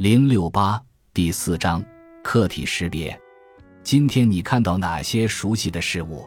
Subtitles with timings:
[0.00, 0.80] 零六八
[1.12, 1.84] 第四章
[2.24, 3.20] 客体识别。
[3.82, 6.26] 今天你看到哪些熟悉的事物？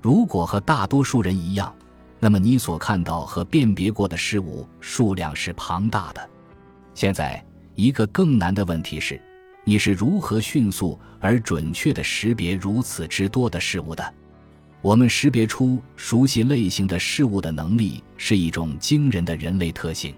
[0.00, 1.76] 如果和大多数人一样，
[2.18, 6.30] 那么你所看到和辨别过的事物数量是庞大的。
[6.94, 7.44] 现在，
[7.74, 9.20] 一个更难的问题是：
[9.64, 14.14] 你是如何迅速而准确地识别如此之多的事物的？
[14.80, 20.14] 我们识别出熟悉类型的事物的能力是一种惊人的人类特性。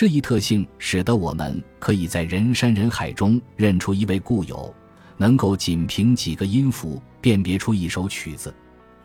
[0.00, 4.74] 这一特性使得我们可以在人山人海中认出一位故友，
[5.18, 8.54] 能够仅凭几个音符辨别出一首曲子。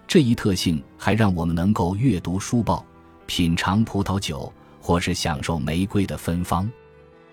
[0.07, 2.85] 这一特性还让我们能够阅读书报、
[3.25, 6.71] 品尝葡萄酒，或是享受玫瑰的芬芳。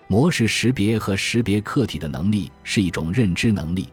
[0.09, 3.87] 模式识别和识别客体的能力是一种认知能力，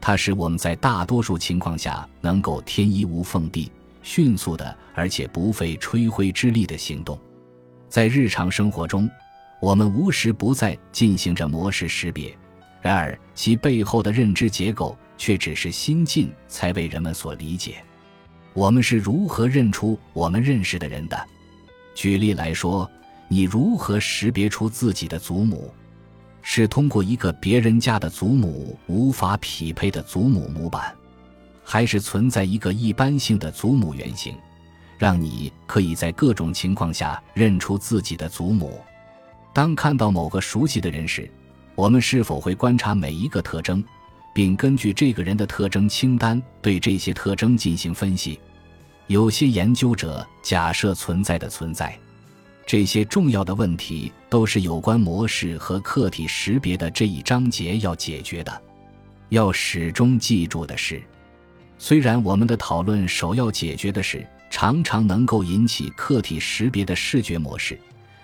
[0.00, 3.70] 它使我们在大多数情况下能够天衣无缝地、
[4.02, 7.20] 迅速的，而且不费吹灰之力的行动。
[7.92, 9.06] 在日常生活中，
[9.60, 12.34] 我们无时不在进行着模式识别，
[12.80, 17.84] 然而其背后的认知结构却只是新近才被人们所理解。
[18.54, 21.22] 我们是如何认出我们认识的人的？
[21.94, 22.90] 举例来说，
[23.28, 25.70] 你如何识别出自己的祖母？
[26.40, 30.96] 是通过一个别人家的祖母无法匹配的祖母模板，
[31.62, 34.34] 还是存在一个一般性的祖母原型？
[35.02, 38.80] 让你可以在各种情况下认出自己的祖母。
[39.52, 41.28] 当看到某个熟悉的人时，
[41.74, 43.82] 我们是否会观察每一个特征，
[44.32, 48.38] 并根据这个人的特征清单对这些特征进行分析？
[49.08, 51.98] 有些研究者假设存在的存在。
[52.64, 58.62] 这些重要的问题都是有关模式和客体识别的这一章节要解决的。
[59.30, 61.02] 要始终记住的是，
[61.76, 64.24] 虽然我们的讨论首要解决的是。
[64.52, 67.80] 常常能够引起客体识别的视觉模式，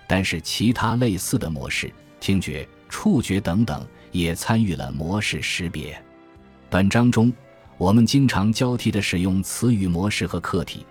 [0.07, 5.99] 但是其他类似的模式，听觉、触觉等等也参与了模式识别。
[6.69, 7.33] 本章中，
[7.79, 10.85] 我们经常交替的使用词语模式和客体，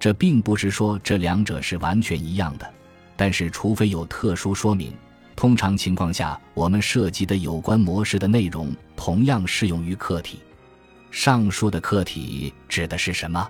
[0.00, 2.68] 这并不是说这两者是完全一样的。
[3.16, 4.92] 但是，除非有特殊说明，
[5.36, 10.40] 通常情况下，我们涉及的有关模式的内容同样适用于客体。
[11.12, 13.48] 上述的客体指的是什么？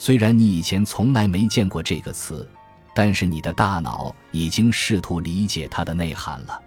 [0.00, 2.48] 虽然你以前从来没见过这个词，
[2.94, 6.58] 但是你的大脑已经试图理解它的内涵了。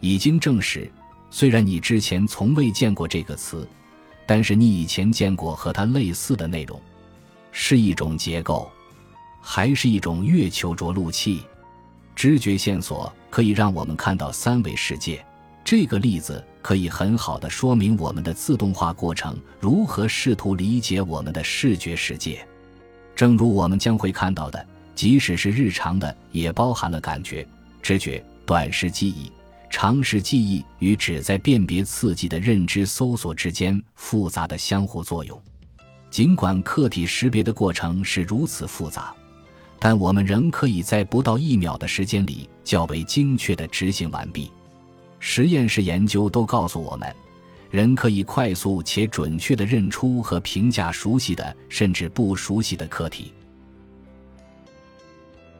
[0.00, 0.88] 已经证实，
[1.30, 3.66] 虽然你之前从未见过这个词，
[4.26, 6.78] 但是你以前见过和它类似的内容，
[7.52, 8.70] 是一种结构，
[9.40, 11.42] 还是一种月球着陆器？
[12.14, 15.24] 知觉线索可以让我们看到三维世界。
[15.64, 22.46] 这个例子可以很好的说明我们的自动化过程如何试图理解我们的视觉世界。
[23.18, 24.64] 正如我们将会看到的，
[24.94, 27.44] 即使是日常的，也包含了感觉、
[27.82, 29.32] 知觉、短时记忆、
[29.68, 35.36] 长时记忆与旨在辨别刺激的认知搜索之间复杂的相互作用。
[36.08, 39.12] 尽管客体识别的过程是如此复杂，
[39.80, 44.48] 但我们仍可以在不到一秒的时间里较为精确地执行完毕。
[45.18, 47.12] 实验室研究都告诉我们。
[47.70, 53.32] 人可以快速且准确的认出和评价熟悉的甚至不熟悉的课题。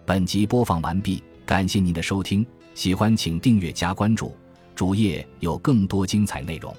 [0.06, 4.34] 本集播放完毕，感谢您的收听，喜欢请订阅加关注，
[4.74, 6.74] 主页有更多精彩内容。